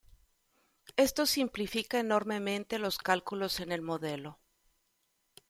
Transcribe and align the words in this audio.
Esto 0.97 1.27
simplifica 1.27 1.99
enormemente 1.99 2.79
los 2.79 2.97
cálculos 2.97 3.59
en 3.59 3.71
el 3.71 3.83
modelo. 3.83 4.39